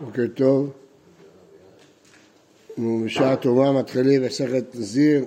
בוקר 0.00 0.26
טוב. 0.34 0.70
אנחנו 2.70 3.02
בשעה 3.04 3.36
טובה 3.36 3.72
מתחילים 3.72 4.22
מסכת 4.22 4.64
נזיר. 4.74 5.24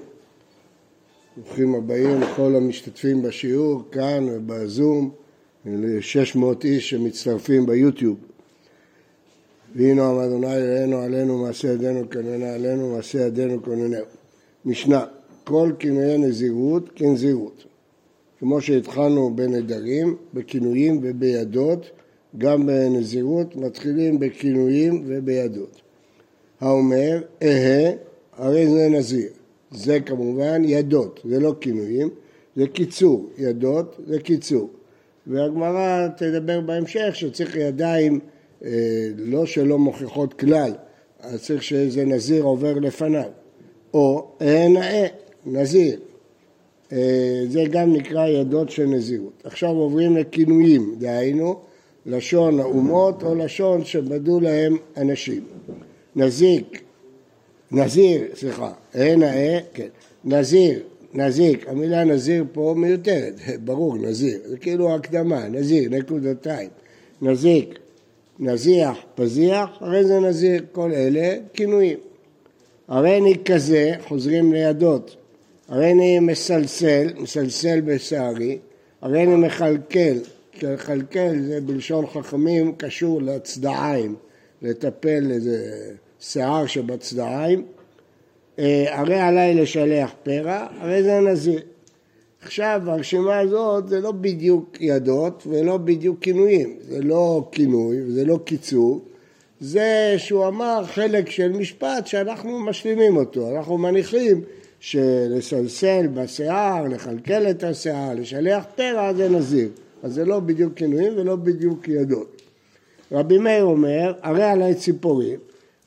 ברוכים 1.38 1.76
הבאים 1.76 2.22
לכל 2.22 2.56
המשתתפים 2.56 3.22
בשיעור, 3.22 3.84
כאן 3.92 4.26
ובזום, 4.30 5.12
ל-600 5.66 6.64
איש 6.64 6.90
שמצטרפים 6.90 7.66
ביוטיוב. 7.66 8.18
והנה 9.76 10.10
אמר 10.10 10.26
אדוני 10.26 10.56
אלוהינו 10.56 10.98
עלינו 10.98 11.38
מעשה 11.38 11.68
ידינו 11.68 12.10
כננה 12.10 12.54
עלינו 12.54 12.96
מעשה 12.96 13.26
ידינו 13.26 13.64
כננה. 13.64 14.00
משנה, 14.66 15.06
כל 15.44 15.72
כינויי 15.80 16.18
נזירות 16.18 16.90
כנזירות. 16.96 17.66
כמו 18.40 18.62
שהתחלנו 18.62 19.36
בנדרים, 19.36 20.16
בכינויים 20.34 21.00
ובידות, 21.04 21.86
גם 22.38 22.66
בנזירות 22.66 23.56
מתחילים 23.56 24.20
בכינויים 24.20 25.04
ובידות. 25.06 25.82
האומר 26.60 27.22
אהה, 27.44 27.92
הרי 28.38 28.68
זה 28.68 28.90
נזיר. 28.90 29.30
זה 29.72 30.00
כמובן 30.00 30.62
ידות, 30.66 31.20
זה 31.30 31.40
לא 31.40 31.56
כינויים, 31.62 32.10
זה 32.56 32.68
קיצור, 32.68 33.30
ידות 33.38 34.00
זה 34.08 34.20
קיצור. 34.20 34.70
והגמרא 35.28 36.08
תדבר 36.18 36.62
בהמשך 36.62 37.10
שצריך 37.14 37.56
ידיים 37.56 38.20
אה, 38.66 38.70
לא 39.18 39.46
שלא 39.46 39.78
מוכיחות 39.80 40.34
כלל, 40.34 40.72
אז 41.20 41.44
צריך 41.44 41.64
שאיזה 41.64 42.06
נזיר 42.06 42.44
עובר 42.44 42.74
לפניו. 42.74 43.30
או 43.94 44.28
אה 44.42 44.68
נאה, 44.70 45.08
נזיר. 45.46 46.00
אה, 46.92 47.44
זה 47.50 47.64
גם 47.72 47.94
נקרא 47.94 48.28
ידות 48.28 48.70
של 48.70 48.86
נזירות. 48.86 49.42
עכשיו 49.44 49.70
עוברים 49.70 50.18
לכינויים, 50.18 50.96
דהיינו 50.98 51.60
לשון 52.08 52.60
האומות 52.60 53.24
או 53.24 53.36
לשון 53.36 53.86
שבדו 53.86 54.40
להם 54.40 54.78
אנשים. 54.98 55.42
נזיק, 56.16 56.82
נזיר, 57.72 58.22
סליחה, 58.36 58.72
אה 58.96 59.16
נאה, 59.16 59.60
כן, 59.74 59.88
נזיר, 60.26 60.80
נזיק, 61.14 61.68
המילה 61.70 62.04
נזיר 62.04 62.46
פה 62.52 62.74
מיותרת, 62.78 63.34
ברור, 63.66 63.98
נזיר, 63.98 64.40
זה 64.46 64.58
כאילו 64.58 64.96
הקדמה, 64.96 65.48
נזיר, 65.48 65.90
נקודתיים, 65.90 66.70
נזיק, 67.22 67.80
נזיח, 68.40 68.98
פזיח, 69.16 69.70
הרי 69.80 70.04
זה 70.06 70.20
נזיר, 70.20 70.66
כל 70.72 70.92
אלה 70.92 71.36
כינויים. 71.54 71.98
הרי 72.88 73.18
אני 73.18 73.34
כזה, 73.46 73.92
חוזרים 74.08 74.54
לידות, 74.54 75.16
הרי 75.68 75.92
אני 75.92 76.20
מסלסל, 76.20 77.08
מסלסל 77.18 77.82
בשערי, 77.82 78.58
הרי 79.02 79.24
אני 79.24 79.36
מכלכל, 79.36 80.18
לכלכל 80.64 81.40
זה 81.48 81.62
בלשון 81.62 82.08
חכמים 82.08 82.76
קשור 82.78 83.22
לצדעיים, 83.22 84.16
לטפל 84.62 85.32
איזה 85.32 85.74
שיער 86.20 86.66
שבצדעיים. 86.66 87.66
אה, 88.60 89.00
הרי 89.00 89.20
עליי 89.20 89.54
לשלח 89.54 90.12
פרע, 90.24 90.68
הרי 90.80 91.04
זה 91.04 91.20
נזיר. 91.20 91.60
עכשיו 92.42 92.82
הרשימה 92.86 93.40
הזאת 93.40 93.90
זה 93.90 94.00
לא 94.00 94.12
בדיוק 94.12 94.78
ידות 94.80 95.44
ולא 95.48 95.78
בדיוק 95.78 96.20
כינויים, 96.22 96.78
זה 96.82 97.02
לא 97.02 97.48
כינוי 97.52 98.04
וזה 98.04 98.26
לא 98.26 98.40
קיצור, 98.46 99.02
זה 99.60 100.14
שהוא 100.18 100.48
אמר 100.48 100.84
חלק 100.86 101.30
של 101.30 101.52
משפט 101.52 102.08
שאנחנו 102.08 102.60
משלימים 102.60 103.18
אותו, 103.18 103.58
אנחנו 103.58 103.78
מניחים 103.78 104.42
שלסלסל 104.80 106.08
בשיער, 106.14 106.84
לכלכל 106.88 107.50
את 107.50 107.64
השיער, 107.64 108.14
לשלח 108.14 108.64
פרע 108.76 109.14
זה 109.14 109.30
נזיר. 109.30 109.70
אז 110.04 110.14
זה 110.14 110.26
לא 110.26 110.40
בדיוק 110.40 110.74
כינויים 110.74 111.14
ולא 111.18 111.36
בדיוק 111.36 111.88
ידות. 111.88 112.42
רבי 113.12 113.38
מאיר 113.38 113.64
אומר, 113.64 114.14
הרי 114.22 114.44
עלי 114.44 114.76
ציפורים, 114.76 115.40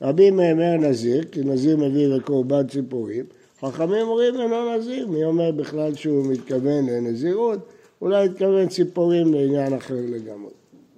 רבי 0.02 0.30
מאיר 0.30 0.52
אומר 0.52 0.76
נזיר, 0.76 1.24
כי 1.24 1.40
נזיר 1.44 1.76
מביא 1.76 2.06
לקורבן 2.06 2.66
ציפורים, 2.66 3.24
חכמים 3.60 4.08
אומרים 4.08 4.40
אינו 4.40 4.76
נזיר, 4.76 5.08
מי 5.08 5.24
אומר 5.24 5.50
בכלל 5.50 5.94
שהוא 5.94 6.26
מתכוון 6.26 6.86
לנזירות, 6.86 7.58
אולי 8.02 8.24
התכוון 8.24 8.68
ציפורים 8.68 9.34
לעניין 9.34 9.74
אחר 9.74 9.94
לגמרי. 10.08 10.50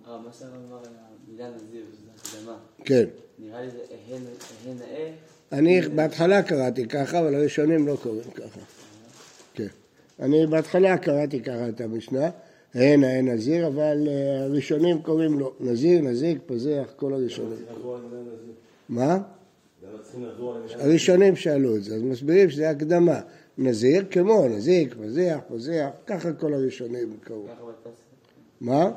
הרב, 0.07 0.21
מה 0.27 0.33
שאתה 0.33 0.47
אמר 0.47 0.79
על 0.79 0.85
המילה 1.29 1.49
נזיר, 1.57 1.83
שזה 1.93 2.39
הקדמה, 2.39 2.57
כן. 2.85 3.05
נראה 3.39 3.61
לי 3.61 3.71
זה 3.71 3.79
אהה 3.91 4.75
נאה, 4.75 5.11
אני 5.53 5.81
בהתחלה 5.81 6.43
קראתי 6.43 6.89
ככה, 6.89 7.21
אבל 7.21 7.35
הראשונים 7.35 7.87
לא 7.87 7.97
קוראים 8.03 8.31
ככה. 8.35 8.61
כן. 9.55 9.67
אני 10.21 10.47
בהתחלה 10.47 10.99
קראתי 10.99 11.41
ככה 11.41 11.69
את 11.69 11.81
המשנה, 11.81 12.31
הן 12.75 13.05
ההן 13.05 13.29
נזיר, 13.29 13.67
אבל 13.67 14.09
אה, 14.09 14.45
הראשונים 14.45 15.03
קוראים 15.03 15.39
לו 15.39 15.53
נזיר, 15.61 16.01
נזיק, 16.01 16.39
פזח, 16.47 16.93
כל 16.97 17.13
הראשונים. 17.13 17.59
מה? 18.89 19.19
הראשונים 20.71 21.37
שאלו 21.37 21.77
את 21.77 21.85
זה, 21.85 21.95
אז 21.95 22.03
מסבירים 22.03 22.51
שזה 22.51 22.71
הקדמה. 22.71 23.21
נזיר 23.59 24.05
כמו 24.11 24.49
נזיק, 24.49 24.95
פזח, 24.95 25.39
פזח, 25.49 25.89
ככה 26.07 26.33
כל 26.33 26.55
הראשונים 26.55 27.17
קראו. 27.25 27.47
מה? 28.61 28.91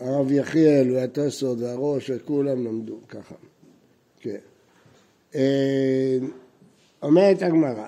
הרב 0.00 0.32
יחיאל 0.32 0.90
והטוסות 0.92 1.58
והראש 1.58 2.10
וכולם 2.14 2.64
למדו 2.66 2.98
ככה. 3.08 3.34
כן. 4.20 4.36
אה, 5.34 6.18
אומרת 7.02 7.42
הגמרא, 7.42 7.86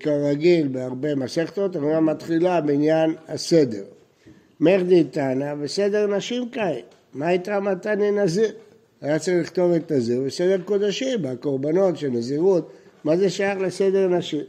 כרגיל 0.00 0.68
בהרבה 0.68 1.14
מסכתות, 1.14 1.76
הגמרא 1.76 2.00
מתחילה 2.00 2.60
בעניין 2.60 3.14
הסדר. 3.28 3.84
מרדי 4.60 5.04
תנא 5.04 5.54
וסדר 5.60 6.06
נשים 6.06 6.48
כעת. 6.52 6.94
מה 7.14 7.26
הייתה 7.26 7.60
מתני 7.60 8.10
נזיר? 8.10 8.52
היה 9.00 9.18
צריך 9.18 9.42
לכתוב 9.42 9.72
את 9.72 9.92
נזיר 9.92 10.22
בסדר 10.26 10.62
קודשים, 10.64 11.22
בקורבנות 11.22 11.96
של 11.96 12.08
נזירות, 12.08 12.72
מה 13.04 13.16
זה 13.16 13.30
שייך 13.30 13.58
לסדר 13.60 14.08
נשים? 14.08 14.44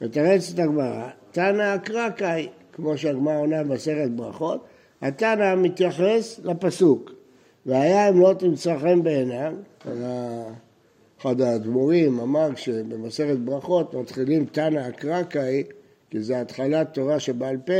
מתרצת 0.00 0.58
הגמרא, 0.58 1.08
תנא 1.32 1.74
אקרא 1.74 2.10
קאי, 2.10 2.48
כמו 2.72 2.98
שהגמרא 2.98 3.38
עונה 3.38 3.64
במסכת 3.64 4.10
ברכות, 4.16 4.64
התנא 5.02 5.54
מתייחס 5.54 6.40
לפסוק, 6.44 7.12
והיה 7.66 8.08
אם 8.08 8.20
לא 8.20 8.34
תמצא 8.38 8.78
חן 8.78 9.02
בעיניו, 9.02 9.54
אחד 11.20 11.40
האדמו"רים 11.40 12.20
אמר 12.20 12.54
שבמסכת 12.56 13.36
ברכות 13.36 13.94
מתחילים 13.94 14.44
תנא 14.44 14.88
אקרא 14.88 15.22
קאי, 15.22 15.64
כי 16.10 16.20
זה 16.22 16.40
התחלת 16.40 16.94
תורה 16.94 17.20
שבעל 17.20 17.56
פה, 17.56 17.72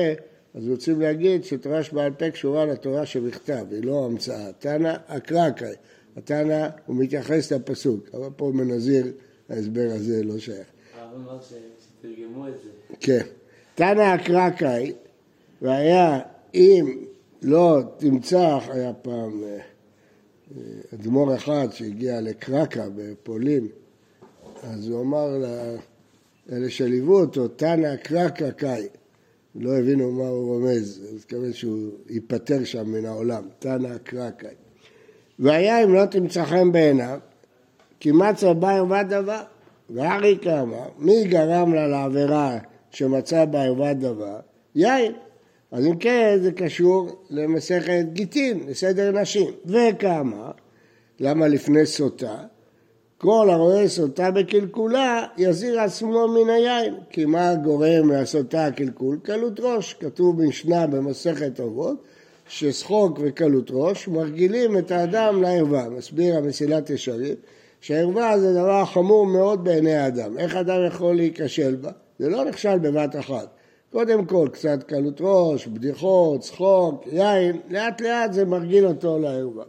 אז 0.55 0.69
רוצים 0.69 1.01
להגיד 1.01 1.45
שתורה 1.45 1.83
שבעל 1.83 2.13
פה 2.13 2.31
קשורה 2.31 2.65
לתורה 2.65 3.07
שבכתב, 3.07 3.67
היא 3.71 3.85
לא 3.85 4.05
המצאה. 4.05 4.53
תנא 4.59 4.95
אקרא 5.07 5.51
קאי, 5.51 5.75
התנא 6.17 6.69
הוא 6.87 6.97
מתייחס 6.97 7.53
לפסוק, 7.53 8.09
אבל 8.15 8.29
פה 8.37 8.51
מנזיר 8.55 9.07
ההסבר 9.49 9.89
הזה 9.95 10.23
לא 10.25 10.39
שייך. 10.39 10.67
הרב 10.99 11.15
אמר 11.15 11.39
שתרגמו 11.41 12.49
את 12.49 12.53
זה. 12.65 12.95
כן. 13.01 13.27
תנא 13.75 14.15
אקרא 14.15 14.51
קאי, 14.51 14.93
והיה 15.63 16.21
אם 16.55 17.05
לא 17.43 17.81
תמצא, 17.97 18.59
היה 18.69 18.93
פעם 18.93 19.45
אה, 19.45 19.59
אדמו"ר 20.95 21.35
אחד 21.35 21.69
שהגיע 21.71 22.21
לקרקה 22.21 22.85
בפולין, 22.97 23.69
אז 24.63 24.89
הוא 24.89 25.01
אמר 25.01 25.39
לאלה 26.49 26.71
שליוו 26.71 27.21
אותו, 27.21 27.49
תנא 27.49 27.97
קרקה 27.97 28.51
קאי. 28.51 28.89
לא 29.55 29.79
הבינו 29.79 30.13
מה 30.13 30.29
הוא 30.29 30.55
רומז, 30.55 31.01
אז 31.03 31.17
התכוון 31.17 31.53
שהוא 31.53 31.91
ייפטר 32.09 32.65
שם 32.65 32.93
מן 32.93 33.07
העולם, 33.07 33.43
תנא 33.59 33.99
קרקאי. 33.99 34.55
והיה 35.39 35.85
אם 35.85 35.95
לא 35.95 36.07
תמצא 36.07 36.45
חן 36.45 36.73
בעיניו, 36.73 37.19
כי 38.01 38.13
מצא 38.13 38.53
בה 38.53 38.77
ערוות 38.77 39.07
דבר. 39.09 39.43
ואריקה 39.91 40.61
אמר, 40.61 40.89
מי 40.99 41.25
גרם 41.25 41.75
לה 41.75 41.87
לעבירה 41.87 42.59
שמצא 42.91 43.45
בה 43.45 43.63
ערוות 43.63 43.99
דבר? 43.99 44.41
יין. 44.75 45.13
אז 45.73 45.87
אם 45.87 45.97
כן, 45.97 46.39
זה 46.43 46.53
קשור 46.53 47.09
למסכת 47.31 48.05
גיטין, 48.13 48.61
לסדר 48.69 49.21
נשים. 49.21 49.51
וכמה? 49.67 50.51
למה 51.21 51.49
לפני 51.49 51.87
סוטה? 51.87 52.37
כל 53.19 53.49
הרואה 53.51 53.89
סוטה 53.89 54.31
בקלקולה, 54.31 55.27
יזיר 55.39 55.81
עצמו 55.81 56.29
מן 56.29 56.51
היין. 56.51 56.95
כי 57.11 57.25
מה 57.25 57.55
גורם 57.55 58.13
לסוטה 58.13 58.67
הקלקול? 58.67 59.19
קלות 59.23 59.61
ראש. 59.61 59.95
כתוב 60.01 60.43
במשנה 60.43 60.87
במסכת 60.87 61.61
אבות, 61.61 62.03
ששחוק 62.49 63.19
וקלות 63.23 63.71
ראש 63.71 64.09
מרגילים 64.09 64.79
את 64.79 64.91
האדם 64.91 65.43
לערווה. 65.43 65.89
מסביר 65.89 66.37
המסילת 66.37 66.91
ישרים, 66.91 67.35
שהערווה 67.81 68.39
זה 68.39 68.53
דבר 68.53 68.85
חמור 68.85 69.27
מאוד 69.27 69.65
בעיני 69.65 69.95
האדם. 69.95 70.39
איך 70.39 70.57
אדם 70.57 70.87
יכול 70.87 71.17
להיכשל 71.17 71.75
בה? 71.75 71.91
זה 72.19 72.29
לא 72.29 72.45
נכשל 72.45 72.79
בבת 72.79 73.17
אחת. 73.17 73.58
קודם 73.93 74.25
כל, 74.25 74.49
קצת 74.53 74.83
קלות 74.83 75.21
ראש, 75.21 75.67
בדיחות, 75.67 76.41
צחוק, 76.41 77.05
יין, 77.13 77.61
לאט 77.71 78.01
לאט 78.01 78.33
זה 78.33 78.45
מרגיל 78.45 78.87
אותו 78.87 79.19
לערווה. 79.19 79.65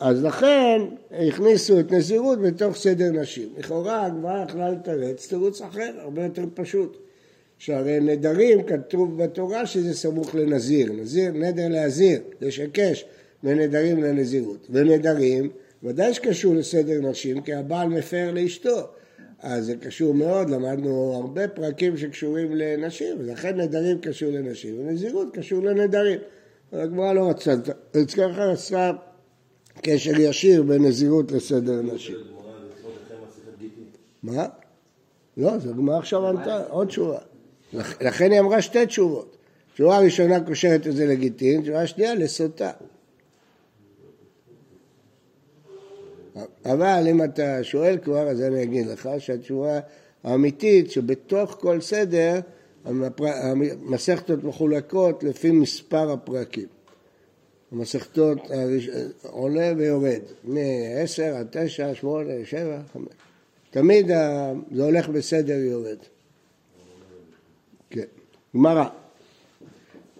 אז 0.00 0.24
לכן 0.24 0.82
הכניסו 1.10 1.80
את 1.80 1.92
נזירות 1.92 2.40
בתוך 2.40 2.76
סדר 2.76 3.10
נשים. 3.12 3.48
לכאורה 3.58 4.06
הגמרא 4.06 4.44
יכלה 4.44 4.70
לתרץ 4.70 5.28
תירוץ 5.28 5.62
אחר, 5.62 5.90
הרבה 5.98 6.24
יותר 6.24 6.44
פשוט. 6.54 6.96
שהרי 7.58 8.00
נדרים 8.00 8.62
כתוב 8.62 9.22
בתורה 9.22 9.66
שזה 9.66 9.94
סמוך 9.94 10.34
לנזיר. 10.34 10.92
נזיר, 10.92 11.32
נדר 11.32 11.68
להזיר, 11.68 12.20
יש 12.40 12.58
היקש. 12.58 13.04
לנדרים 13.44 14.02
לנזירות. 14.02 14.66
ונדרים, 14.70 15.50
ודאי 15.82 16.14
שקשור 16.14 16.54
לסדר 16.54 17.00
נשים, 17.00 17.40
כי 17.40 17.54
הבעל 17.54 17.88
מפר 17.88 18.30
לאשתו. 18.34 18.88
אז 19.42 19.66
זה 19.66 19.76
קשור 19.76 20.14
מאוד, 20.14 20.50
למדנו 20.50 21.12
הרבה 21.14 21.48
פרקים 21.48 21.96
שקשורים 21.96 22.54
לנשים, 22.54 23.16
ולכן 23.18 23.60
נדרים 23.60 23.98
קשור 23.98 24.32
לנשים, 24.32 24.78
ונזירות 24.78 25.28
קשור 25.34 25.62
לנדרים. 25.62 26.18
הגמרא 26.72 27.12
לא 27.12 27.30
רצתה, 27.30 27.52
ככה 28.16 28.44
רצתה 28.44 28.92
קשר 29.82 30.20
ישיר 30.20 30.62
בין 30.62 30.84
נזירות 30.84 31.32
לסדר 31.32 31.82
נשים. 31.82 32.16
מה? 34.22 34.46
לא, 35.36 35.58
זו 35.58 35.74
גמרא 35.74 35.98
עכשיו 35.98 36.26
ענתה 36.26 36.64
עוד 36.68 36.88
תשובה. 36.88 37.18
לכן 38.00 38.32
היא 38.32 38.40
אמרה 38.40 38.62
שתי 38.62 38.86
תשובות. 38.86 39.36
תשובה 39.74 39.98
ראשונה 39.98 40.40
קושרת 40.40 40.86
את 40.86 40.96
זה 40.96 41.06
לגיטין, 41.06 41.62
תשובה 41.62 41.86
שנייה 41.86 42.14
לסוטה. 42.14 42.70
אבל 46.64 47.06
אם 47.10 47.24
אתה 47.24 47.64
שואל 47.64 47.98
כבר, 48.02 48.28
אז 48.28 48.42
אני 48.42 48.62
אגיד 48.62 48.86
לך 48.86 49.08
שהתשובה 49.18 49.80
האמיתית, 50.24 50.90
שבתוך 50.90 51.56
כל 51.60 51.80
סדר, 51.80 52.40
המסכתות 52.84 54.44
מחולקות 54.44 55.24
לפי 55.24 55.50
מספר 55.50 56.12
הפרקים. 56.12 56.66
המסכתות 57.72 58.38
עולה 59.22 59.72
ויורד, 59.76 60.20
מ-10 60.44 61.22
עד 61.22 61.46
9, 61.50 61.94
8, 61.94 62.32
7, 62.44 62.78
5. 62.92 63.04
תמיד 63.70 64.06
זה 64.72 64.84
הולך 64.84 65.08
בסדר 65.08 65.52
יורד. 65.52 65.98
כן. 67.90 68.04
גמרא. 68.56 68.88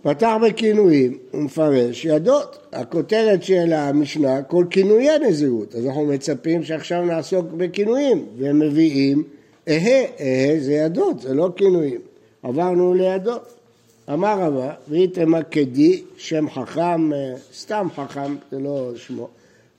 פתח 0.03 0.33
בכינויים 0.47 1.19
ומפרש 1.35 2.05
ידות. 2.05 2.59
הכותרת 2.73 3.43
של 3.43 3.73
המשנה, 3.73 4.43
כל 4.43 4.65
כינויי 4.71 5.19
נזירות. 5.19 5.75
אז 5.75 5.87
אנחנו 5.87 6.07
מצפים 6.07 6.65
שעכשיו 6.65 7.05
נעסוק 7.05 7.47
בכינויים, 7.57 8.27
והם 8.39 8.59
מביאים 8.59 9.23
אהה, 9.69 10.05
אהה 10.21 10.61
זה 10.61 10.73
ידות, 10.73 11.21
זה 11.21 11.35
לא 11.35 11.51
כינויים. 11.57 12.01
עברנו 12.43 12.95
לידות. 12.95 13.55
אמר 14.13 14.41
רבא, 14.41 14.73
ואיתמא 14.89 15.41
כדי, 15.51 16.03
שם 16.17 16.51
חכם, 16.51 17.13
אה, 17.13 17.35
סתם 17.55 17.89
חכם, 17.97 18.37
זה 18.51 18.59
לא 18.59 18.93
שמו. 18.97 19.29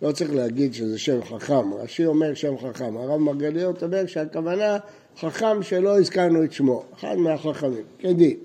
לא 0.02 0.12
צריך 0.12 0.34
להגיד 0.34 0.74
שזה 0.74 1.00
שם 1.00 1.24
חכם, 1.24 1.74
רש"י 1.74 2.06
אומר 2.06 2.34
שם 2.34 2.58
חכם. 2.58 2.98
הרב 2.98 3.18
מרגליות 3.18 3.84
אומר 3.84 4.06
שהכוונה 4.06 4.78
חכם 5.20 5.64
שלא 5.64 6.00
הזכרנו 6.00 6.44
את 6.44 6.54
שמו, 6.54 6.84
אחד 6.96 7.16
מהחכמים, 7.16 7.84
כדי. 8.00 8.36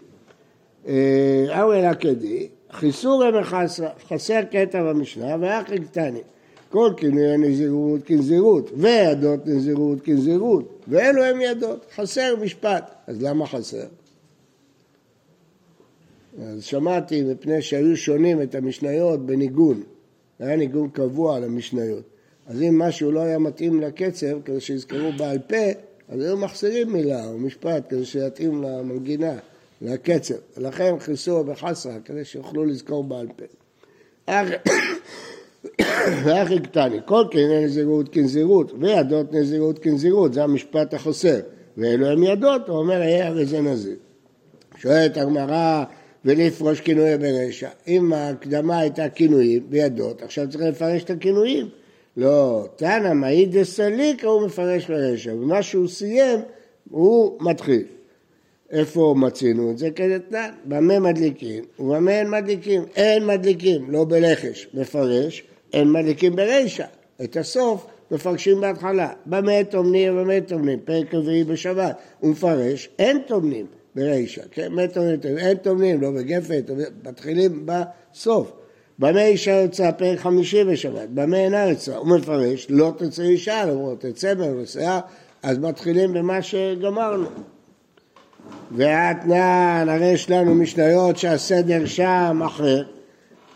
אורי 0.87 1.81
אלא 1.81 1.95
כדי, 1.95 2.49
חיסורי 2.73 3.41
מחסרה, 3.41 3.91
חסר 4.09 4.41
קטע 4.51 4.83
במשנה, 4.83 5.37
ואחי 5.41 5.79
קטני. 5.79 6.21
כל 6.71 6.93
כינוי 6.97 7.37
נזירות 7.39 8.01
כנזירות, 8.05 8.71
וידות 8.77 9.47
נזירות 9.47 9.99
כנזירות, 10.05 10.85
ואלו 10.89 11.25
הם 11.25 11.41
ידות, 11.41 11.87
חסר 11.95 12.37
משפט. 12.43 12.91
אז 13.07 13.23
למה 13.23 13.47
חסר? 13.47 13.87
אז 16.43 16.65
שמעתי, 16.65 17.23
מפני 17.23 17.63
שהיו 17.63 17.97
שונים 17.97 18.43
את 18.43 18.55
המשניות 18.55 19.27
בניגון, 19.27 19.83
היה 20.39 20.57
ניגון 20.57 20.89
קבוע 20.89 21.41
למשניות. 21.41 22.03
אז 22.47 22.63
אם 22.63 22.79
משהו 22.79 23.13
לא 23.13 23.21
היה 23.21 23.39
מתאים 23.39 23.81
לקצב, 23.81 24.43
כדי 24.45 24.61
שיזכרו 24.61 25.13
בעל 25.19 25.39
פה, 25.39 25.67
אז 26.09 26.23
היו 26.23 26.37
מחסירים 26.37 26.93
מילה 26.93 27.27
או 27.27 27.39
משפט 27.39 27.83
כדי 27.89 28.05
שיתאים 28.05 28.63
למנגינה. 28.63 29.39
לקצר, 29.83 30.35
לכן 30.57 30.99
חיסו 30.99 31.45
בחסרה, 31.45 32.01
כדי 32.05 32.25
שיוכלו 32.25 32.65
לזכור 32.65 33.05
בעל 33.05 33.27
פה. 33.37 33.45
ואחי 36.25 36.61
קטני, 36.61 36.99
כל 37.05 37.25
כן 37.31 37.51
נזירות 37.65 38.09
כנזירות, 38.13 38.73
וידות 38.81 39.33
נזירות 39.33 39.79
כנזירות, 39.79 40.35
זה 40.35 40.45
המשפט 40.45 40.95
החוסר. 40.95 41.41
ואלו 41.77 42.07
הם 42.07 42.23
ידות, 42.23 42.69
הוא 42.69 42.79
אומר, 42.79 43.01
היה 43.01 43.27
הרי 43.27 43.47
זה 43.47 43.61
נזיר. 43.61 43.97
שואלת 44.79 45.17
הגמרא, 45.17 45.85
ולפרוש 46.25 46.81
כינויי 46.81 47.19
ברשע. 47.19 47.69
אם 47.89 48.13
ההקדמה 48.13 48.79
הייתה 48.79 49.09
כינויים 49.09 49.67
וידות, 49.71 50.23
עכשיו 50.23 50.51
צריך 50.51 50.65
לפרש 50.65 51.05
את 51.05 51.11
הכינויים. 51.11 51.69
לא, 52.17 52.67
תנא 52.77 53.13
מעיד 53.15 53.59
דסליקה 53.59 54.27
הוא 54.27 54.47
מפרש 54.47 54.91
ברשע, 54.91 55.35
ומה 55.35 55.63
שהוא 55.63 55.89
סיים 55.89 56.41
הוא 56.91 57.37
מתחיל. 57.41 57.83
איפה 58.71 59.15
מצינו 59.19 59.71
את 59.71 59.79
זה? 59.79 59.91
כדתנן, 59.91 60.51
במה 60.65 60.99
מדליקים 60.99 61.65
ובמה 61.79 62.11
אין 62.11 62.31
מדליקים. 62.31 62.85
אין 62.97 63.27
מדליקים, 63.27 63.91
לא 63.91 64.05
בלחש, 64.05 64.69
מפרש, 64.75 65.45
אין 65.73 65.93
מדליקים 65.93 66.37
ברישא. 66.37 66.85
את 67.25 67.37
הסוף 67.37 67.87
מפרשים 68.11 68.61
בהתחלה. 68.61 69.13
במה 69.27 69.65
טומנים 69.71 70.19
ובמה 70.19 70.41
טומנים, 70.41 70.79
פרק 70.85 71.15
רביעי 71.15 71.45
בשבת. 71.45 71.97
הוא 72.21 72.31
מפרש, 72.31 72.89
אין 72.99 73.19
טומנים 73.27 73.67
ברישא, 73.95 74.43
כן? 74.51 74.87
טומנים, 74.87 75.39
אין 75.39 75.57
טומנים, 75.57 76.01
לא 76.01 76.11
בגפת, 76.11 76.71
מתחילים 77.05 77.67
בסוף. 77.67 78.53
במה 78.99 79.25
אישה 79.25 79.51
יוצאה 79.51 79.93
פרק 79.93 80.19
חמישי 80.19 80.65
בשבת, 80.65 81.09
במה 81.09 81.37
אינה 81.37 81.69
יוצאה, 81.69 81.97
הוא 81.97 82.09
מפרש, 82.09 82.67
לא 82.71 82.93
תצא 82.99 83.23
אישה, 83.23 83.65
למרות 83.65 84.01
תצא 84.01 84.35
בנוסע, 84.35 85.01
אז 85.43 85.59
מתחילים 85.59 86.13
במה 86.13 86.43
שגמרנו. 86.43 87.29
ואתנן, 88.77 89.87
הרי 89.89 90.07
יש 90.07 90.31
לנו 90.31 90.55
משניות 90.55 91.17
שהסדר 91.17 91.87
שם 91.87 92.43
אחר, 92.47 92.83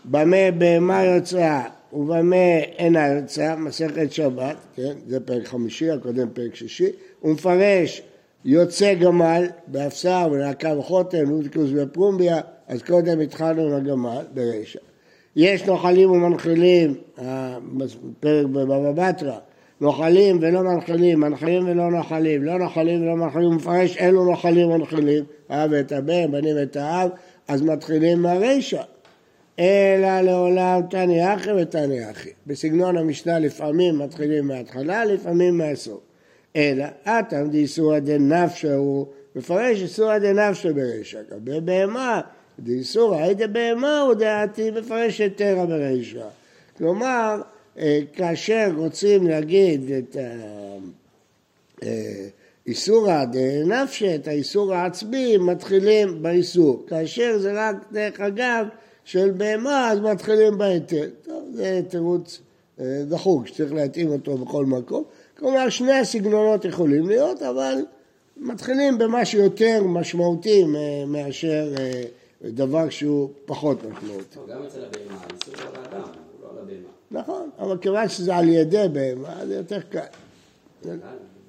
במה 0.05 0.51
בהמה 0.57 1.03
יוצאה 1.03 1.63
ובמה 1.93 2.57
אינה 2.77 3.07
יוצאה, 3.07 3.55
מסכת 3.55 4.11
שבת, 4.11 4.55
כן, 4.75 4.93
זה 5.07 5.19
פרק 5.19 5.47
חמישי, 5.47 5.91
הקודם 5.91 6.27
פרק 6.33 6.55
שישי, 6.55 6.89
הוא 7.19 7.33
מפרש 7.33 8.01
יוצא 8.45 8.93
גמל 8.93 9.47
באפסר 9.67 10.27
ולהקה 10.31 10.77
וחוטם, 10.77 11.29
לודקוס 11.29 11.69
ופרומביה, 11.75 12.41
אז 12.67 12.81
קודם 12.81 13.19
התחלנו 13.19 13.61
עם 13.61 13.73
הגמל 13.73 14.21
ברישא. 14.33 14.79
יש 15.35 15.65
נוחלים 15.65 16.11
ומנחילים, 16.11 16.93
פרק 18.19 18.45
בבבא 18.45 18.91
בתרא, 18.91 19.37
נוחלים 19.81 20.37
ולא 20.41 20.61
מנחילים, 20.61 21.19
מנחילים 21.19 21.67
ולא 21.67 21.91
נוחלים, 21.91 22.43
לא 22.43 22.59
נוחלים 22.59 23.01
ולא 23.01 23.15
מנחילים, 23.15 23.47
הוא 23.47 23.55
מפרש 23.55 23.97
אלו 23.97 24.25
נוחלים 24.25 24.69
ומנחילים, 24.69 25.23
האב 25.49 25.71
ואת 25.73 25.91
הבן, 25.91 26.31
בנים 26.31 26.55
ואת 26.55 26.75
האב, 26.75 27.09
אז 27.47 27.61
מתחילים 27.61 28.21
מהרישא. 28.21 28.81
אלא 29.59 30.21
לעולם 30.21 30.81
תני 30.89 31.33
אחי 31.33 31.51
ותני 31.51 32.11
אחי. 32.11 32.29
בסגנון 32.47 32.97
המשנה 32.97 33.39
לפעמים 33.39 33.99
מתחילים 33.99 34.47
מההתחלה, 34.47 35.05
לפעמים 35.05 35.57
מהסוף. 35.57 35.99
אלא 36.55 36.85
אטם 37.03 37.49
דאיסורא 37.49 37.99
דנפשא 37.99 38.73
הוא 38.73 39.05
מפרש 39.35 39.81
איסורא 39.81 40.17
דנפשא 40.17 40.71
ברישא. 40.71 41.19
בבהמה 41.31 42.21
דאיסורא 42.59 43.17
היידה 43.17 43.47
בהמה 43.47 43.99
הוא 43.99 44.13
דעתי 44.13 44.71
מפרש 44.71 45.21
היתרא 45.21 45.65
ברישא. 45.65 46.25
כלומר 46.77 47.41
כאשר 48.13 48.71
רוצים 48.75 49.27
להגיד 49.27 49.91
את 49.91 50.17
האיסורא 52.65 53.11
אה, 53.11 53.25
דנפשי, 53.25 54.15
את 54.15 54.27
האיסור 54.27 54.73
העצמי, 54.73 55.37
מתחילים 55.37 56.23
באיסור. 56.23 56.83
כאשר 56.87 57.37
זה 57.37 57.51
רק 57.55 57.75
דרך 57.91 58.19
אגב 58.19 58.65
של 59.03 59.31
בהמה, 59.31 59.91
אז 59.91 59.99
מתחילים 59.99 60.57
בהיתר. 60.57 61.09
טוב, 61.23 61.43
זה 61.53 61.81
תירוץ 61.89 62.41
אה, 62.79 63.03
דחוק 63.07 63.47
שצריך 63.47 63.73
להתאים 63.73 64.09
אותו 64.11 64.37
בכל 64.37 64.65
מקום. 64.65 65.03
כלומר, 65.37 65.69
שני 65.69 65.93
הסגנונות 65.93 66.65
יכולים 66.65 67.07
להיות, 67.07 67.41
אבל 67.41 67.75
מתחילים 68.37 68.97
במה 68.97 69.25
שיותר 69.25 69.83
משמעותי 69.83 70.63
מאשר 71.07 71.73
דבר 72.43 72.89
שהוא 72.89 73.29
פחות 73.45 73.77
משמעותי. 73.83 74.39
גם 74.49 74.63
אצל 74.63 74.79
הבהמה, 74.85 75.21
האיסור 75.21 75.67
על 75.67 75.83
האדם, 75.83 76.01
הוא 76.01 76.41
לא 76.43 76.49
על 76.51 76.57
הבהמה. 76.57 77.00
נכון, 77.11 77.49
אבל 77.59 77.77
כיוון 77.77 78.09
שזה 78.09 78.35
על 78.35 78.49
ידי 78.49 78.85
בהמה, 78.93 79.45
זה 79.45 79.55
יותר 79.55 79.79
קל. 79.81 79.99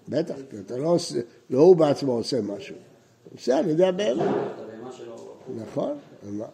בטח, 0.09 0.35
כי 0.51 0.57
אתה 0.67 0.77
לא 0.77 0.89
עושה, 0.89 1.21
לא 1.51 1.59
הוא 1.59 1.77
בעצמו 1.77 2.13
עושה 2.13 2.41
משהו. 2.41 2.77
הוא 3.25 3.39
עושה 3.39 3.59
על 3.59 3.69
ידי 3.69 3.85
הבהמה. 3.85 4.49
נכון, 5.57 5.99
מה? 6.23 6.47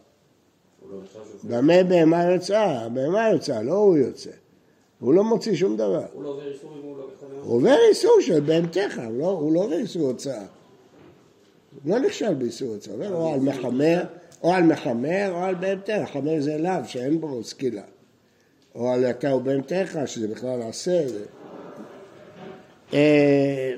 במה 1.45 1.83
בהמה 1.83 2.25
יוצאה? 2.33 2.85
הבהמה 2.85 3.31
יוצאה, 3.31 3.63
לא 3.63 3.75
הוא 3.75 3.97
יוצא. 3.97 4.31
הוא 5.01 5.15
לא 5.15 5.25
מוציא 5.25 5.55
שום 5.55 5.77
דבר. 5.77 6.05
הוא 6.13 6.23
לא 6.23 6.29
עובר 6.29 6.53
איסור 6.53 6.71
אם 6.79 6.83
הוא 6.83 6.99
לא 6.99 7.07
בכוונה? 7.17 7.41
הוא 7.43 7.57
עובר 7.57 7.77
איסור 7.89 8.13
של 8.21 8.41
בהמתך, 8.41 9.01
הוא 9.19 9.53
לא 9.53 9.61
עובר 9.61 9.77
איסור 9.77 10.03
הוצאה. 10.03 10.45
לא 11.85 11.99
נכשל 11.99 12.35
באיסור 12.35 12.69
הוצאה, 12.69 13.09
או 13.11 13.35
על 13.35 13.41
מחמר, 13.41 14.05
או 14.43 14.53
על 14.55 14.63
מחמר, 14.63 15.31
או 15.31 15.39
על 15.39 15.55
בהמתך. 15.55 16.11
חמר 16.13 16.41
זה 16.41 16.59
לאו, 16.59 16.85
שאין 16.85 17.21
בו 17.21 17.45
סקילה. 17.45 17.83
או 18.75 18.93
על 18.93 19.11
אתה 19.11 19.35
ובהמתך, 19.35 19.99
שזה 20.07 20.29
בכלל 20.29 20.63
עשה. 20.69 21.01
אה, 22.95 23.73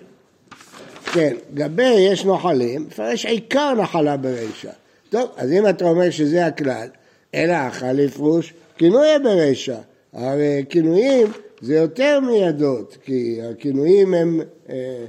כן, 1.12 1.34
גבי 1.54 1.98
יש 1.98 2.24
נוחלים, 2.24 2.82
מפרש 2.82 3.26
עיקר 3.26 3.74
נחלה 3.74 4.16
ברישא. 4.16 4.70
טוב, 5.10 5.30
אז 5.36 5.52
אם 5.52 5.68
אתה 5.68 5.84
אומר 5.84 6.10
שזה 6.10 6.46
הכלל, 6.46 6.88
אלא 7.34 7.54
אכל 7.68 7.92
לפרוש 7.92 8.54
כינויי 8.76 9.18
ברשע. 9.18 9.76
הרי 10.12 10.64
כינויים 10.68 11.26
זה 11.60 11.74
יותר 11.74 12.20
מידות, 12.20 12.96
כי 13.04 13.40
הכינויים 13.50 14.14
הם 14.14 14.40
אה, 14.70 15.04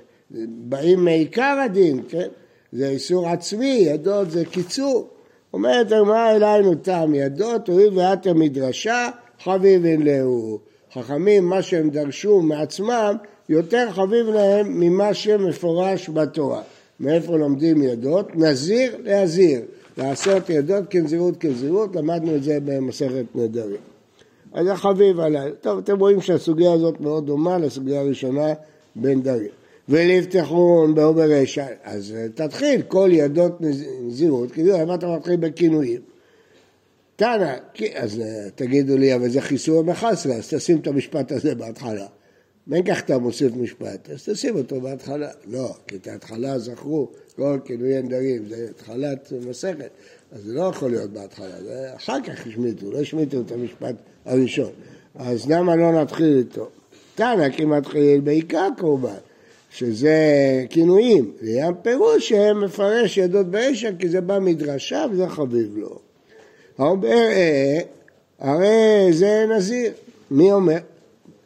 באים 0.47 1.05
מעיקר 1.05 1.57
הדין, 1.65 2.01
כן? 2.09 2.27
זה 2.71 2.89
איסור 2.89 3.27
עצמי, 3.27 3.83
ידות 3.88 4.31
זה 4.31 4.45
קיצור. 4.45 5.09
אומרת 5.53 5.91
הגמרא 5.91 6.31
אלינו 6.31 6.75
טעם 6.75 7.15
ידות, 7.15 7.69
הואיל 7.69 8.00
ואת 8.00 8.27
המדרשה, 8.27 9.09
חביבין 9.43 10.01
להו. 10.01 10.60
חכמים, 10.93 11.45
מה 11.45 11.62
שהם 11.62 11.89
דרשו 11.89 12.41
מעצמם, 12.41 13.15
יותר 13.50 13.91
חביב 13.91 14.27
להם 14.27 14.79
ממה 14.79 15.13
שמפורש 15.13 16.10
בתורה. 16.10 16.62
מאיפה 17.00 17.38
לומדים 17.38 17.83
ידות? 17.83 18.36
נזיר 18.36 18.98
להזיר. 19.03 19.62
לעשות 19.98 20.50
ידות 20.50 20.83
כנזירות 20.89 21.38
כנזירות, 21.38 21.95
למדנו 21.95 22.36
את 22.36 22.43
זה 22.43 22.57
במסכת 22.65 23.25
נדרים. 23.36 23.81
אז 24.53 24.65
זה 24.65 24.75
חביב 24.75 25.19
עליי. 25.19 25.51
טוב, 25.62 25.77
אתם 25.77 26.00
רואים 26.00 26.21
שהסוגיה 26.21 26.74
הזאת 26.74 27.01
מאוד 27.01 27.25
דומה 27.25 27.57
לסוגיה 27.57 28.00
הראשונה 28.00 28.53
בנדרים. 28.95 29.50
ולבטחון 29.89 30.95
בעובר 30.95 31.31
רשע, 31.31 31.65
אז 31.83 32.15
תתחיל 32.36 32.81
כל 32.81 33.10
ידות 33.12 33.62
נזירות, 34.01 34.51
כאילו 34.51 34.77
למה 34.77 34.95
אתה 34.95 35.15
מתחיל 35.15 35.36
בכינויים? 35.36 36.11
תנא, 37.21 37.55
אז 37.95 38.19
אה, 38.19 38.49
תגידו 38.55 38.97
לי, 38.97 39.15
אבל 39.15 39.29
זה 39.29 39.41
חיסור 39.41 39.83
מחסרה, 39.83 40.35
אז 40.35 40.53
תשים 40.53 40.77
את 40.77 40.87
המשפט 40.87 41.31
הזה 41.31 41.55
בהתחלה. 41.55 42.07
בין 42.67 42.83
כך 42.83 42.99
אתה 42.99 43.17
מוסיף 43.17 43.55
משפט, 43.55 44.09
אז 44.09 44.29
תשים 44.29 44.55
אותו 44.55 44.81
בהתחלה. 44.81 45.29
לא, 45.47 45.75
כי 45.87 45.95
את 45.95 46.07
ההתחלה 46.07 46.59
זכרו 46.59 47.07
כל 47.35 47.59
כינויי 47.65 48.01
נדרים, 48.03 48.45
זה 48.49 48.67
התחלת 48.69 49.33
מסכת, 49.49 49.89
אז 50.31 50.43
זה 50.43 50.53
לא 50.53 50.61
יכול 50.61 50.91
להיות 50.91 51.11
בהתחלה, 51.11 51.63
זה 51.63 51.95
אחר 51.95 52.21
כך 52.23 52.47
השמיטו, 52.47 52.91
לא 52.91 52.99
השמיטו 52.99 53.41
את 53.41 53.51
המשפט 53.51 53.95
הראשון. 54.25 54.71
אז 55.15 55.49
למה 55.49 55.75
לא 55.75 56.01
נתחיל 56.01 56.37
איתו? 56.37 56.69
תנא 57.15 57.49
כי 57.49 57.65
מתחיל 57.65 58.21
בעיקר 58.21 58.67
קורבן, 58.77 59.19
שזה 59.71 60.15
כינויים, 60.69 61.31
זה 61.41 61.61
פירוש 61.81 62.29
שהם 62.29 62.63
מפרש 62.63 63.17
ידות 63.17 63.45
באשע 63.45 63.91
כי 63.99 64.09
זה 64.09 64.21
בא 64.21 64.39
מדרשה 64.39 65.05
וזה 65.11 65.29
חביב 65.29 65.77
לו. 65.77 66.11
אומר 66.88 67.09
אה, 67.09 67.79
הרי 68.39 69.07
זה 69.11 69.45
נזיר, 69.55 69.91
מי 70.31 70.51
אומר? 70.51 70.77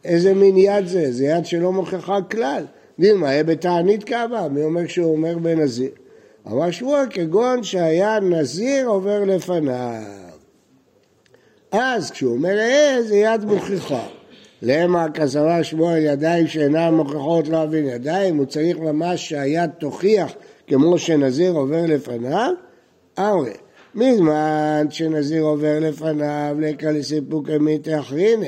איזה 0.05 0.33
מין 0.33 0.57
יד 0.57 0.87
זה? 0.87 1.11
זה 1.11 1.25
יד 1.25 1.45
שלא 1.45 1.71
מוכיחה 1.71 2.17
כלל. 2.31 2.65
דילמה, 2.99 3.29
היה 3.29 3.43
בתענית 3.43 4.03
כאבה, 4.03 4.47
מי 4.51 4.63
אומר 4.63 4.87
שהוא 4.87 5.11
אומר 5.15 5.37
בנזיר? 5.37 5.89
אמר 6.47 6.71
שמואל 6.71 7.05
כגון 7.09 7.63
שהיה 7.63 8.19
נזיר 8.19 8.87
עובר 8.87 9.23
לפניו. 9.23 10.01
אז 11.71 12.11
כשהוא 12.11 12.33
אומר 12.33 12.57
אה, 12.59 12.97
זה 13.03 13.15
יד 13.15 13.45
מוכיחה. 13.45 14.07
למה 14.61 15.11
כסבר 15.13 15.63
שמואל 15.63 15.97
ידיים 15.97 16.47
שאינן 16.47 16.93
מוכיחות 16.93 17.47
להבין 17.47 17.85
ידיים, 17.85 18.37
הוא 18.37 18.45
צריך 18.45 18.77
ממש 18.79 19.29
שהיד 19.29 19.69
תוכיח 19.69 20.33
כמו 20.67 20.99
שנזיר 20.99 21.51
עובר 21.51 21.85
לפניו? 21.87 22.51
אמרי, 23.19 23.53
מזמן 23.95 24.85
שנזיר 24.89 25.43
עובר 25.43 25.79
לפניו 25.81 26.55
לקה 26.59 26.91
לסיפוק 26.91 27.49
אמיתי 27.49 27.99
אחרינא, 27.99 28.47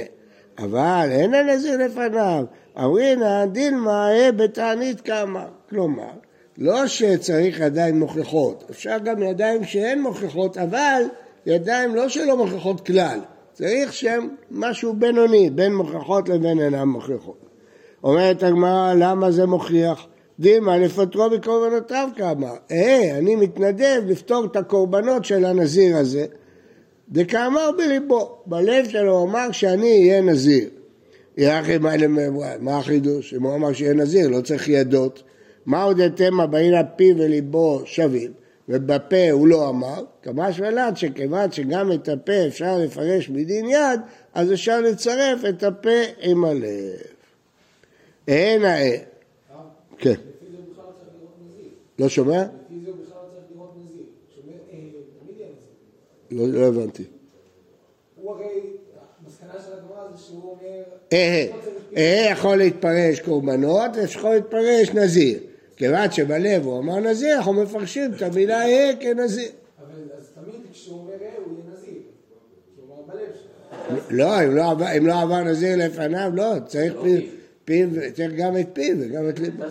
אבל 0.58 1.08
אין 1.12 1.34
הנזיר 1.34 1.78
לפניו, 1.78 2.44
אמרינא 2.78 3.46
דילמה 3.46 4.12
אה 4.12 4.32
בתענית 4.32 5.02
כמה, 5.02 5.46
כלומר 5.70 6.12
לא 6.58 6.88
שצריך 6.88 7.60
ידיים 7.60 8.00
מוכיחות, 8.00 8.64
אפשר 8.70 8.98
גם 9.04 9.24
ידיים 9.24 9.64
שאין 9.64 10.02
מוכיחות, 10.02 10.58
אבל 10.58 11.02
ידיים 11.46 11.96
לא 11.96 12.10
שלא 12.10 12.38
מוכיחות 12.38 12.86
כלל, 12.86 13.20
צריך 13.54 13.94
שהם 13.94 14.30
משהו 14.52 14.94
בינוני, 14.94 15.50
בין 15.50 15.76
מוכיחות 15.76 16.30
לבין 16.30 16.60
אינם 16.60 16.90
מוכיחות. 16.90 17.50
אומרת 18.04 18.44
הגמרא, 18.44 18.94
למה 18.94 19.32
זה 19.32 19.46
מוכיח? 19.46 20.08
דימה 20.40 20.78
לפטרו 20.78 21.30
בקורבנותיו 21.30 22.10
כאמר. 22.16 22.56
אה, 22.72 23.18
אני 23.18 23.36
מתנדב 23.36 24.02
לפתור 24.08 24.46
את 24.46 24.56
הקורבנות 24.56 25.26
של 25.26 25.46
הנזיר 25.46 25.98
הזה. 25.98 26.26
דקאמר 27.10 27.70
בליבו, 27.78 28.38
בלב 28.46 28.90
שלו 28.90 29.18
הוא 29.18 29.30
אמר 29.30 29.52
שאני 29.52 30.10
אהיה 30.10 30.22
נזיר. 30.22 30.70
יחי 31.38 31.78
מה 32.60 32.78
החידוש? 32.78 33.34
אם 33.34 33.44
הוא 33.44 33.56
אמר 33.56 33.74
שיהיה 33.74 33.94
נזיר, 33.94 34.28
לא 34.28 34.42
צריך 34.42 34.70
ידות. 34.70 35.24
מה 35.66 35.84
עוד 35.84 36.00
אתם 36.00 36.40
הבאים 36.40 36.74
על 36.74 36.86
פיו 36.96 37.18
וליבו 37.18 37.82
שווים? 37.86 38.32
ובפה 38.70 39.32
הוא 39.32 39.48
לא 39.48 39.70
אמר, 39.70 40.04
כמה 40.24 40.50
ולד 40.58 40.98
שכיוון 40.98 41.52
שגם 41.52 41.92
את 41.92 42.10
הפה 42.10 42.48
אפשר 42.48 42.78
לפרש 42.78 43.30
מדין 43.30 43.66
יד, 43.66 44.00
אז 44.34 44.54
אפשר 44.54 44.82
לצרף 44.82 45.46
את 45.50 45.64
הפה 45.64 46.00
עם 46.22 46.46
הלב. 46.46 47.02
אין 48.28 48.66
האה. 48.66 48.98
כן. 49.98 50.16
לא 52.00 52.10
שומע? 52.10 52.44
לא, 56.32 56.48
לא 56.48 56.68
הבנתי. 56.68 57.04
הוא 58.16 58.32
הרי, 58.32 58.46
המסקנה 59.26 59.54
של 59.66 59.74
הגמרא 59.74 60.12
זה 60.12 60.18
שהוא 60.18 60.52
אומר... 60.52 60.84
אה, 61.14 61.48
אה 61.98 62.28
יכול 62.32 62.56
להתפרש 62.56 63.20
קורבנות 63.20 63.92
ויכול 63.96 64.34
להתפרש 64.36 64.90
נזיר. 64.90 65.40
כיוון 65.76 66.12
שבלב 66.12 66.66
הוא 66.66 66.80
אמר 66.80 67.00
נזיר, 67.00 67.38
אנחנו 67.38 67.54
מפרשים 67.54 68.14
את 68.14 68.22
המילה 68.22 68.66
אה 68.66 68.92
כנזיר. 69.00 69.50
אבל 69.80 70.02
אז 70.18 70.30
תמיד 70.36 70.56
כשהוא 70.72 71.00
אומר 71.00 71.14
אה 71.22 71.30
הוא 71.46 71.54
יהיה 71.54 71.66
נזיר. 71.74 72.02
לא, 74.10 74.42
לא 74.56 74.98
אם 74.98 75.08
לא 75.08 75.22
עבר 75.22 75.44
נזיר 75.44 75.76
לפניו, 75.78 76.32
לא, 76.34 76.54
צריך 76.66 76.94
פיו, 77.68 77.88
צריך 78.14 78.32
גם 78.38 78.58
את 78.58 78.68
פיו 78.74 78.96
וגם 79.00 79.30
את 79.30 79.40
ליבו. 79.40 79.64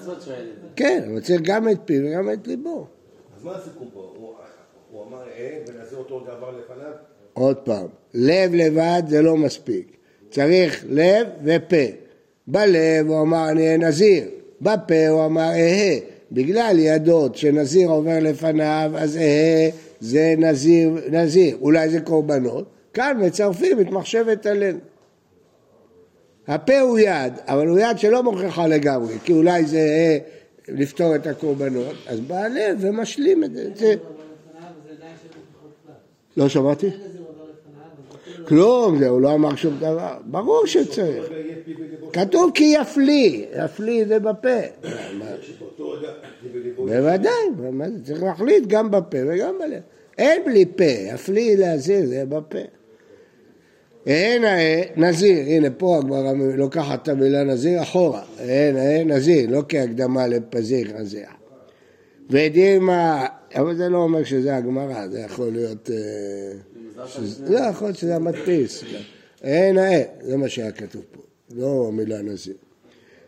כן, 0.77 1.03
אבל 1.11 1.21
צריך 1.21 1.41
גם 1.45 1.69
את 1.69 1.79
פיו 1.85 2.03
וגם 2.07 2.31
את 2.33 2.47
ליבו. 2.47 2.87
אז 3.37 3.45
מה 3.45 3.57
הסיכום 3.57 3.89
פה? 3.95 4.13
הוא- 4.17 4.27
אמר 5.09 5.23
אה, 5.39 5.59
ונעשה 5.69 5.97
אותו 5.97 6.15
עוד 6.15 6.29
עבר 6.29 6.51
לפניו? 6.51 6.93
עוד 7.33 7.57
פעם, 7.57 7.87
לב 8.15 8.55
לבד 8.55 9.03
זה 9.09 9.23
לא 9.23 9.37
מספיק, 9.37 9.97
צריך 10.31 10.85
לב 10.89 11.27
ופה. 11.45 11.77
בלב 12.47 13.07
הוא 13.09 13.21
אמר 13.23 13.49
אני 13.51 13.67
אהיה 13.67 13.77
נזיר, 13.77 14.25
בפה 14.61 15.09
הוא 15.09 15.25
אמר 15.25 15.51
אהה. 15.51 15.99
בגלל 16.33 16.77
ידות 16.79 17.37
שנזיר 17.37 17.89
עובר 17.89 18.19
לפניו, 18.21 18.91
אז 18.95 19.17
אהה 19.17 19.71
זה 20.01 20.35
נזיר, 20.39 20.91
נזיר. 21.11 21.57
אולי 21.61 21.89
זה 21.89 22.01
קורבנות, 22.01 22.65
כאן 22.95 23.17
מצרפים 23.27 23.81
את 23.81 23.87
מחשבת 23.91 24.47
הלב. 24.47 24.77
הפה 26.49 26.81
הוא 26.81 26.99
יד, 26.99 27.33
אבל 27.47 27.67
הוא 27.67 27.79
יד 27.79 27.99
שלא 27.99 28.23
מוכיחה 28.23 28.67
לגמרי, 28.67 29.15
כי 29.25 29.33
אולי 29.33 29.65
זה 29.65 29.79
אה, 29.79 30.19
לפתור 30.69 31.15
את 31.15 31.27
הקורבנות, 31.27 31.95
אז 32.07 32.21
בא 32.21 32.37
הלב 32.37 32.79
ומשלים 32.81 33.45
את 33.45 33.51
זה. 33.55 33.95
לא 36.37 36.49
שמעתי? 36.49 36.91
כלום, 38.49 38.99
זה, 38.99 39.09
הוא 39.09 39.21
לא 39.21 39.35
אמר 39.35 39.57
שום 39.57 39.77
דבר. 39.79 40.17
ברור 40.25 40.67
שצריך. 40.67 41.25
כתוב 42.13 42.51
כי 42.55 42.75
יפליא, 42.81 43.47
יפליא 43.65 44.05
זה 44.09 44.19
בפה. 44.19 44.59
בוודאי, 46.77 47.33
מה 47.73 47.91
זה? 47.91 48.05
צריך 48.05 48.23
להחליט 48.23 48.65
גם 48.67 48.91
בפה 48.91 49.19
וגם 49.29 49.59
בלב. 49.59 49.81
אין 50.19 50.43
בלי 50.45 50.65
פה, 50.77 50.85
יפליא 50.85 51.57
להזיר 51.57 52.07
זה 52.07 52.25
בפה. 52.29 52.59
אין 54.07 54.45
אה, 54.45 54.83
נזיר, 54.97 55.39
הנה 55.47 55.71
פה 55.71 55.99
הגמרא 55.99 56.33
לוקחת 56.57 57.03
את 57.03 57.09
המילה 57.09 57.45
נזיר 57.45 57.83
אחורה, 57.83 58.23
אין 58.39 58.77
אה, 58.77 59.03
נזיר, 59.05 59.51
לא 59.51 59.63
כהקדמה 59.69 60.27
לפזיר 60.27 60.99
נזיר. 60.99 61.27
ודימה, 62.31 63.27
אבל 63.55 63.77
זה 63.77 63.89
לא 63.89 63.99
אומר 63.99 64.25
שזה 64.25 64.57
הגמרא, 64.57 65.09
זה 65.09 65.21
יכול 65.21 65.49
להיות, 65.53 65.91
אה, 65.91 65.97
שזה- 67.07 67.53
לא 67.53 67.59
יכול 67.59 67.87
להיות 67.89 67.99
שזה 67.99 68.17
המדפיס, 68.17 68.85
אין 69.43 69.79
אה, 69.79 70.03
זה 70.23 70.37
מה 70.37 70.49
שהיה 70.49 70.73
כתוב 70.73 71.03
פה, 71.13 71.23
לא 71.55 71.85
המילה 71.89 72.23
נזיר. 72.23 72.55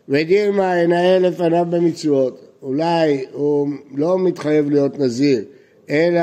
ודימה 0.09 0.77
ינאה 0.83 1.19
לפניו 1.19 1.65
במצוות, 1.69 2.45
אולי 2.61 3.25
הוא 3.31 3.67
לא 3.95 4.19
מתחייב 4.19 4.69
להיות 4.69 4.99
נזיר, 4.99 5.43
אלא 5.89 6.21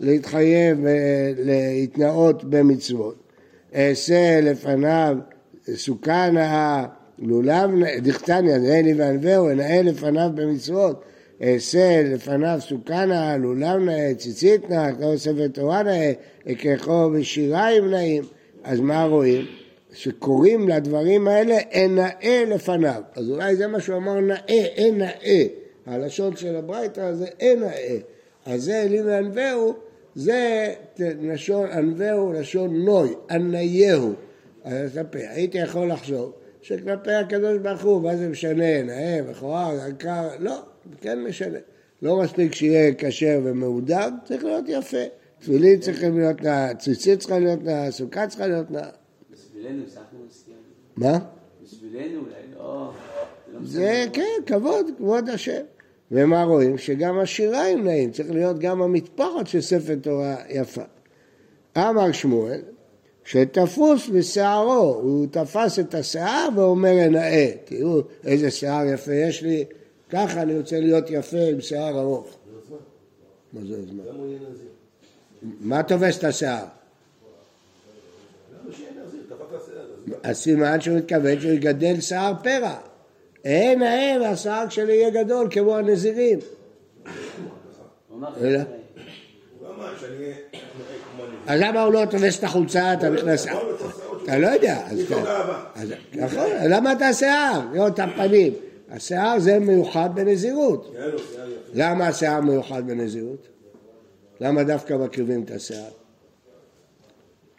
להתחייב 0.00 0.86
אה, 0.86 0.92
להתנאות 1.38 2.44
במצוות. 2.44 3.27
אעשה 3.74 4.40
לפניו 4.40 5.16
סוכה 5.74 6.30
נאה, 6.30 6.86
לולב, 7.18 7.70
דכתניא, 8.02 8.56
נאה 8.56 8.82
לי 8.82 8.94
וענווהו, 8.94 9.50
אנאה 9.50 9.82
לפניו 9.82 10.30
במצוות. 10.34 11.02
אעשה 11.42 12.02
לפניו 12.02 12.58
סוכה 12.60 13.04
נאה, 13.04 13.36
לולב 13.36 13.80
נאה, 13.80 14.14
ציצית 14.14 14.70
נאה, 14.70 14.92
כמו 14.92 15.18
ספר 15.18 15.48
תורה 15.48 15.82
נאה, 15.82 16.12
אקחו 16.50 17.10
בשיריים 17.10 17.90
נאים. 17.90 18.22
אז 18.64 18.80
מה 18.80 19.04
רואים? 19.04 19.46
שקוראים 19.92 20.68
לדברים 20.68 21.28
האלה 21.28 21.56
אנאה 21.74 22.44
לפניו. 22.46 23.02
אז 23.14 23.30
אולי 23.30 23.56
זה 23.56 23.66
מה 23.66 23.80
שהוא 23.80 23.96
אמר 23.96 24.20
נאה, 24.20 24.88
אנאה. 24.88 25.44
הלשון 25.86 26.36
של 26.36 26.56
הברייתא 26.56 27.14
זה 27.14 27.26
אנאה. 27.42 27.96
אז 28.46 28.62
זה 28.62 28.82
אלי 28.82 29.02
וענווהו, 29.02 29.74
זה 30.18 30.74
לשון 31.00 31.70
ענווהו, 31.70 32.32
לשון 32.32 32.84
נוי, 32.84 33.14
ענייהו. 33.30 34.12
אז 34.64 34.98
הייתי 35.12 35.58
יכול 35.58 35.92
לחשוב 35.92 36.32
שכלפי 36.62 37.12
הקדוש 37.12 37.58
ברוך 37.58 37.82
הוא, 37.82 38.02
מה 38.02 38.16
זה 38.16 38.28
משנה, 38.28 38.82
נאה, 38.82 39.20
מכוער, 39.30 39.88
יקר, 39.88 40.28
לא, 40.38 40.62
כן 41.00 41.24
משנה. 41.24 41.58
לא 42.02 42.20
מספיק 42.22 42.54
שיהיה 42.54 42.94
כשר 42.98 43.40
ומהודר, 43.44 44.08
צריך 44.24 44.44
להיות 44.44 44.64
יפה. 44.68 45.04
תפילין 45.38 45.80
צריכים 45.80 46.18
להיות 46.18 46.42
נאה, 46.42 46.74
ציצית 46.74 47.18
צריכה 47.18 47.38
להיות 47.38 47.62
נאה, 47.62 47.90
סוכה 47.90 48.26
צריכה 48.26 48.46
להיות 48.46 48.70
נאה. 48.70 48.90
בשבילנו, 49.30 49.82
אנחנו 49.96 50.18
מסכים. 50.28 50.54
מה? 50.96 51.18
בשבילנו 51.62 52.20
אולי, 52.20 52.34
לא... 52.56 52.92
לא 53.52 53.60
זה 53.62 54.04
כן, 54.12 54.22
כבוד, 54.46 54.86
כבוד 54.98 55.28
השם. 55.28 55.62
ומה 56.12 56.42
רואים? 56.42 56.78
שגם 56.78 57.18
השיריים 57.18 57.84
נאים, 57.84 58.10
צריך 58.10 58.30
להיות 58.30 58.58
גם 58.58 58.82
המטפחת 58.82 59.46
של 59.46 59.60
ספר 59.60 59.94
תורה 60.02 60.36
יפה. 60.48 60.82
אמר 61.76 62.12
שמואל, 62.12 62.60
שתפוס 63.24 64.08
בשערו, 64.08 65.00
הוא 65.02 65.26
תפס 65.30 65.78
את 65.78 65.94
השיער 65.94 66.48
ואומר 66.56 67.08
נאה, 67.10 67.50
תראו 67.64 68.02
איזה 68.24 68.50
שיער 68.50 68.86
יפה 68.86 69.14
יש 69.14 69.42
לי, 69.42 69.64
ככה 70.10 70.42
אני 70.42 70.58
רוצה 70.58 70.80
להיות 70.80 71.04
יפה 71.10 71.44
עם 71.50 71.60
שיער 71.60 72.00
ארוך. 72.00 72.36
מה 73.52 73.60
זה 73.64 73.76
הזמן? 73.78 74.04
מה 75.60 75.82
תופס 75.82 76.18
את 76.18 76.24
השיער? 76.24 76.64
הסימן 80.24 80.80
שהוא 80.80 80.96
מתכוון 80.96 81.40
שהוא 81.40 81.52
יגדל 81.52 82.00
שיער 82.00 82.32
פרע. 82.42 82.78
אין 83.44 83.78
נאה 83.78 84.16
והשיער 84.22 84.68
שלי 84.68 84.92
יהיה 84.92 85.10
גדול 85.24 85.48
כמו 85.50 85.76
הנזירים. 85.76 86.38
אז 91.46 91.60
למה 91.60 91.82
הוא 91.82 91.92
לא 91.92 92.04
תופס 92.10 92.38
את 92.38 92.44
החולצה, 92.44 92.92
אתה 92.92 93.10
נכנס... 93.10 93.46
אתה 94.24 94.38
לא 94.38 94.46
יודע. 94.46 94.86
אז- 94.86 95.92
נכון, 96.14 96.46
למה 96.70 96.92
אתה 96.92 97.12
שיער? 97.12 97.60
לא 97.74 97.88
את 97.88 97.98
הפנים. 97.98 98.52
השיער 98.90 99.38
זה 99.38 99.58
מיוחד 99.58 100.10
בנזירות. 100.14 100.94
למה 101.74 102.06
השיער 102.08 102.40
מיוחד 102.40 102.86
בנזירות? 102.86 103.48
למה 104.40 104.62
דווקא 104.64 104.94
מקריבים 104.94 105.42
את 105.42 105.50
השיער? 105.50 105.90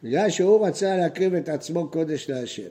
בגלל 0.03 0.29
שהוא 0.29 0.67
רצה 0.67 0.97
להקריב 0.97 1.33
את 1.35 1.49
עצמו 1.49 1.87
קודש 1.87 2.29
להשם. 2.29 2.63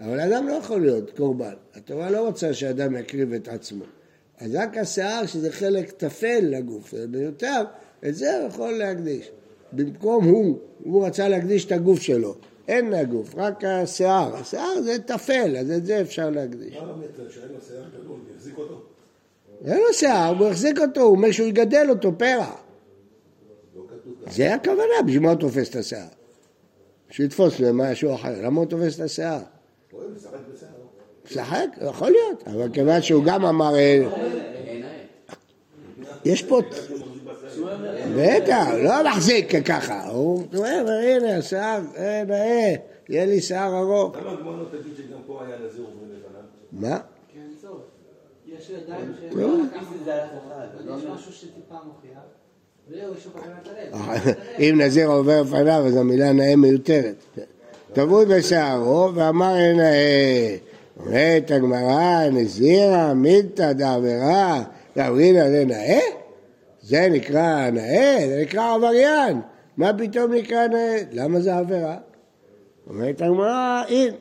אבל 0.00 0.20
אדם 0.20 0.48
לא 0.48 0.52
יכול 0.52 0.80
להיות 0.80 1.10
קורבן. 1.16 1.54
התורה 1.74 2.10
לא 2.10 2.26
רוצה 2.26 2.54
שאדם 2.54 2.96
יקריב 2.96 3.32
את 3.32 3.48
עצמו. 3.48 3.84
אז 4.38 4.54
רק 4.54 4.76
השיער, 4.76 5.26
שזה 5.26 5.52
חלק 5.52 5.90
טפל 5.90 6.40
לגוף, 6.42 6.90
זה 6.92 7.06
מיותר, 7.06 7.62
את 8.06 8.14
זה 8.14 8.38
הוא 8.38 8.48
יכול 8.48 8.72
להקדיש. 8.72 9.30
במקום 9.72 10.24
הוא, 10.24 10.58
הוא 10.84 11.06
רצה 11.06 11.28
להקדיש 11.28 11.64
את 11.64 11.72
הגוף 11.72 12.00
שלו. 12.00 12.34
אין 12.68 12.90
לגוף, 12.90 13.34
רק 13.36 13.64
השיער. 13.64 14.36
השיער 14.36 14.82
זה 14.82 14.98
טפל, 14.98 15.56
אז 15.56 15.70
את 15.70 15.86
זה 15.86 16.00
אפשר 16.00 16.30
להקדיש. 16.30 16.76
מה 16.76 16.92
באמת, 16.92 17.30
שאין 17.32 17.48
לו 17.48 17.60
שיער 17.68 17.84
גדול, 18.00 18.16
יחזיק 18.36 18.58
אותו? 18.58 18.82
אין 19.64 19.78
לו 19.78 19.92
שיער, 19.92 20.38
הוא 20.38 20.48
החזיק 20.48 20.78
אותו, 20.78 21.00
הוא 21.00 21.16
אומר 21.16 21.30
שהוא 21.30 21.48
יגדל 21.48 21.86
אותו 21.90 22.18
פרע. 22.18 22.54
לא. 23.76 23.82
זה 24.30 24.54
הכוונה, 24.54 25.02
בשביל 25.06 25.22
מה 25.22 25.30
הוא 25.30 25.40
תופס 25.40 25.70
את 25.70 25.76
השיער? 25.76 26.08
שיתפוס 27.10 27.60
למשהו 27.60 28.14
אחר, 28.14 28.42
למה 28.42 28.60
הוא 28.60 28.66
תופס 28.66 28.94
את 28.94 29.00
השיער? 29.00 29.40
משחק, 31.30 31.66
יכול 31.88 32.10
להיות, 32.10 32.42
אבל 32.46 32.68
כיוון 32.72 33.02
שהוא 33.02 33.24
גם 33.24 33.44
אמר, 33.44 33.74
אה, 33.74 34.02
יש 36.24 36.42
פה, 36.42 36.60
בטח, 38.16 38.66
לא 38.82 39.10
מחזיק 39.10 39.66
ככה, 39.66 40.08
הוא 40.08 40.42
אומר, 40.54 41.00
הנה 41.02 41.36
השיער, 41.36 41.80
אה, 41.96 42.22
נאה, 42.26 42.74
יהיה 43.08 43.26
לי 43.26 43.40
שיער 43.40 43.78
ארוך. 43.78 44.16
למה 44.16 44.30
הגמרא 44.30 44.56
לא 44.56 44.64
תגיד 44.70 44.92
שגם 44.96 45.18
פה 45.26 45.40
היה 45.46 45.56
נזיר 45.66 45.84
עוברים 45.84 46.08
לפניו? 46.10 46.42
מה? 46.72 46.98
יש 48.46 48.70
ידיים. 48.70 49.14
אם 54.58 54.80
נזיר 54.80 55.08
עובר 55.08 55.42
לפניו, 55.42 55.86
אז 55.86 55.96
המילה 55.96 56.32
נאה 56.32 56.56
מיותרת. 56.56 57.14
טבוי 57.94 58.24
בשערו 58.26 59.10
ואמר 59.14 59.56
אין 59.56 59.76
נאה. 59.76 60.56
אומרת 61.00 61.50
הגמרא, 61.50 62.28
נזירה, 62.32 63.14
מילתא 63.14 63.72
דעבירה, 63.72 64.62
דאמרינא 64.96 65.38
לנאה? 65.38 66.00
זה 66.82 67.08
נקרא 67.10 67.70
נאה? 67.70 68.16
זה 68.28 68.38
נקרא 68.42 68.74
עבריין. 68.74 69.40
מה 69.76 69.90
פתאום 69.98 70.32
נקרא 70.32 70.66
נאה? 70.66 70.98
למה 71.12 71.40
זה 71.40 71.56
עבירה? 71.56 71.96
אומרת 72.90 73.22
הגמרא, 73.22 73.82
אין. 73.88 74.14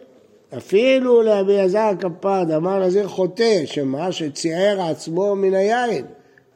אפילו 0.57 1.21
לאביעזר 1.21 1.91
כפר, 1.99 2.55
אמר 2.55 2.85
נזיר 2.85 3.07
חוטא, 3.07 3.65
שמה 3.65 4.11
שציער 4.11 4.81
עצמו 4.81 5.35
מן 5.35 5.53
היין. 5.53 6.05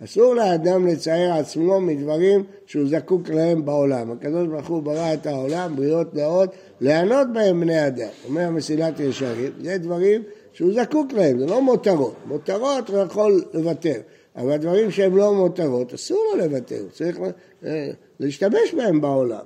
אסור 0.03 0.35
לאדם 0.35 0.87
לצייר 0.87 1.33
עצמו 1.33 1.79
מדברים 1.79 2.43
שהוא 2.65 2.87
זקוק 2.87 3.29
להם 3.29 3.65
בעולם. 3.65 4.11
הקדוש 4.11 4.47
ברוך 4.47 4.67
הוא 4.67 4.83
ברא 4.83 5.13
את 5.13 5.27
העולם, 5.27 5.75
בריאות 5.75 6.13
נאות, 6.15 6.49
ליהנות 6.81 7.27
בהם 7.33 7.61
בני 7.61 7.87
אדם. 7.87 8.09
אומר 8.27 8.49
מסילת 8.49 8.99
ישרים, 8.99 9.51
זה 9.61 9.77
דברים 9.77 10.23
שהוא 10.53 10.73
זקוק 10.73 11.13
להם, 11.13 11.39
זה 11.39 11.45
לא 11.45 11.61
מותרות. 11.61 12.15
מותרות 12.25 12.89
הוא 12.89 12.99
יכול 12.99 13.43
לוותר, 13.53 13.99
אבל 14.35 14.57
דברים 14.57 14.91
שהם 14.91 15.17
לא 15.17 15.33
מותרות, 15.33 15.93
אסור 15.93 16.23
לו 16.33 16.45
לוותר, 16.45 16.81
צריך 16.91 17.19
אה, 17.65 17.89
להשתמש 18.19 18.73
בהם 18.77 19.01
בעולם. 19.01 19.45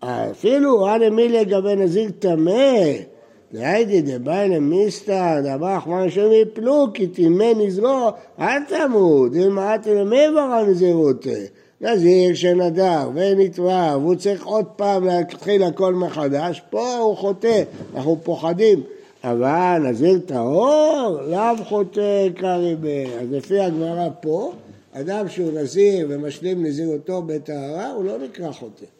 אפילו 0.00 0.94
אנא 0.94 1.10
מי 1.10 1.28
לגבי 1.28 1.76
נזיר 1.76 2.10
טמא, 2.18 2.52
דהיידי 3.54 4.02
דבאי 4.02 4.48
למיסתא, 4.48 5.40
דאמר 5.40 5.78
אחמר 5.78 6.02
השם 6.02 6.32
יפלו, 6.32 6.86
כי 6.94 7.06
טימא 7.06 7.52
נזרו, 7.56 8.10
אל 8.40 8.62
תמות, 8.68 9.32
אתי 9.74 9.94
למעבר 9.94 10.40
הנזירות. 10.40 11.26
נזיר 11.80 12.34
שנדר 12.34 13.10
ונתבע, 13.14 13.96
והוא 14.00 14.14
צריך 14.14 14.46
עוד 14.46 14.64
פעם 14.76 15.04
להתחיל 15.06 15.62
הכל 15.62 15.94
מחדש, 15.94 16.62
פה 16.70 16.96
הוא 16.96 17.16
חוטא, 17.16 17.62
אנחנו 17.94 18.18
פוחדים. 18.22 18.82
אבל 19.24 19.78
נזיר 19.84 20.18
טהור, 20.26 21.18
לאו 21.26 21.64
חוטא 21.64 22.28
קריבי. 22.36 23.06
אז 23.20 23.32
לפי 23.32 23.60
הגמרא 23.60 24.08
פה, 24.20 24.52
אדם 24.92 25.28
שהוא 25.28 25.52
נזיר 25.52 26.06
ומשלים 26.10 26.66
נזירותו 26.66 27.22
בטהרה, 27.22 27.92
הוא 27.92 28.04
לא 28.04 28.18
נקרא 28.18 28.52
חוטא. 28.52 28.93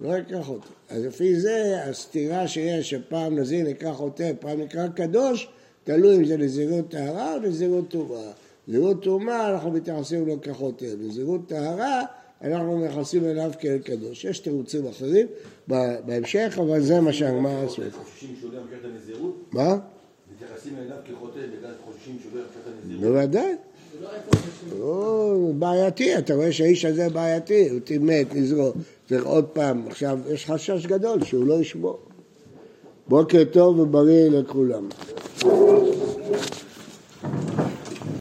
לא 0.00 0.18
נקרא 0.18 0.42
חוטא. 0.42 0.68
אז 0.88 1.04
לפי 1.04 1.40
זה, 1.40 1.84
הסתירה 1.84 2.48
שיש, 2.48 2.90
שפעם 2.90 3.38
נזיר 3.38 3.68
נקרא 3.68 3.92
חוטא, 3.92 4.32
פעם 4.40 4.60
נקרא 4.60 4.88
קדוש, 4.88 5.48
תלוי 5.84 6.16
אם 6.16 6.24
זה 6.24 6.36
נזירות 6.36 6.90
טהרה 6.90 7.34
או 7.34 7.38
נזירות 7.40 7.88
טומאה. 7.88 8.30
נזירות 8.68 9.02
טומאה 9.02 9.50
אנחנו 9.50 9.70
מתייחסים 9.70 10.26
לו 10.26 10.40
כחוטא, 10.42 10.86
נזירות 11.00 11.40
טהרה 11.48 12.02
אנחנו 12.42 12.78
מתייחסים 12.78 13.24
אליו 13.24 13.50
כאל 13.60 13.78
קדוש. 13.78 14.24
יש 14.24 14.38
תירוצים 14.38 14.86
אחרים 14.86 15.26
ב- 15.70 15.96
בהמשך, 16.06 16.58
אבל 16.62 16.80
זה 16.80 17.00
מה 17.00 17.12
שהגמרא 17.12 17.64
עשו. 17.64 17.82
חוששים 17.92 18.36
שהוא 18.40 18.52
לא 18.52 18.58
ימשיך 18.58 18.78
את 18.80 18.84
הנזירות? 18.84 19.44
מה? 19.52 19.78
מתייחסים 20.34 20.74
אליו 20.78 20.96
כחוטא 21.04 21.38
בגלל 21.58 21.72
חוששים 21.84 22.16
שהוא 22.22 22.32
לא 22.34 22.40
ימשיך 22.40 22.60
את 22.62 22.72
הנזירות? 22.84 23.14
בוודאי. 23.14 23.54
זה 24.00 24.06
לא. 24.78 25.32
הוא 25.32 25.54
בעייתי, 25.54 26.18
אתה 26.18 26.34
רואה 26.34 26.52
שהאיש 26.52 26.84
הזה 26.84 27.08
בעייתי, 27.08 27.68
הוא 27.68 27.80
טימא 27.80 28.20
את 28.20 28.34
נזרו. 28.34 28.72
צריך 29.08 29.24
עוד 29.24 29.44
פעם, 29.44 29.82
עכשיו 29.86 30.18
יש 30.30 30.46
חשש 30.50 30.86
גדול 30.86 31.24
שהוא 31.24 31.46
לא 31.46 31.54
ישמור. 31.54 31.98
בוקר 33.08 33.44
טוב 33.52 33.78
ובריא 33.78 34.30
לכולם. 34.30 34.88